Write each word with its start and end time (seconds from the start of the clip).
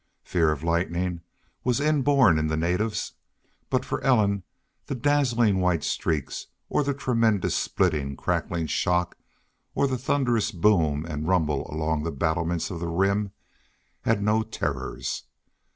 Fear 0.23 0.51
of 0.51 0.63
lightning 0.63 1.21
was 1.63 1.79
inborn 1.79 2.39
in 2.39 2.47
the 2.47 2.57
natives, 2.57 3.13
but 3.69 3.85
for 3.85 4.01
Ellen 4.01 4.41
the 4.87 4.95
dazzling 4.95 5.59
white 5.61 5.83
streaks 5.83 6.47
or 6.69 6.83
the 6.83 6.95
tremendous 6.95 7.53
splitting, 7.55 8.15
crackling 8.17 8.65
shock, 8.65 9.15
or 9.75 9.85
the 9.85 9.99
thunderous 9.99 10.51
boom 10.51 11.05
and 11.05 11.27
rumble 11.27 11.69
along 11.71 12.01
the 12.01 12.11
battlements 12.11 12.71
of 12.71 12.79
the 12.79 12.87
Rim 12.87 13.31
had 14.01 14.23
no 14.23 14.41
terrors. 14.41 15.25